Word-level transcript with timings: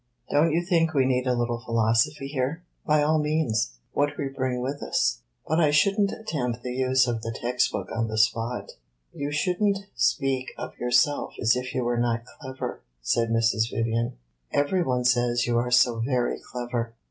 "Don't 0.31 0.51
you 0.51 0.65
think 0.65 0.95
we 0.95 1.05
need 1.05 1.27
a 1.27 1.35
little 1.35 1.59
philosophy 1.63 2.27
here?" 2.27 2.63
"By 2.87 3.03
all 3.03 3.19
means 3.19 3.73
what 3.93 4.17
we 4.17 4.29
bring 4.29 4.59
with 4.59 4.81
us. 4.81 5.19
But 5.47 5.59
I 5.59 5.69
should 5.69 5.99
n't 5.99 6.11
attempt 6.11 6.63
the 6.63 6.73
use 6.73 7.05
of 7.05 7.21
the 7.21 7.31
text 7.31 7.71
book 7.71 7.89
on 7.95 8.07
the 8.07 8.17
spot." 8.17 8.71
"You 9.13 9.31
should 9.31 9.61
n't 9.61 9.85
speak 9.93 10.53
of 10.57 10.75
yourself 10.79 11.35
as 11.39 11.55
if 11.55 11.75
you 11.75 11.83
were 11.83 11.97
not 11.99 12.25
clever," 12.25 12.81
said 13.03 13.29
Mrs. 13.29 13.69
Vivian. 13.69 14.17
"Every 14.51 14.81
one 14.81 15.05
says 15.05 15.45
you 15.45 15.59
are 15.59 15.69
so 15.69 15.99
very 15.99 16.39
clever." 16.39 16.93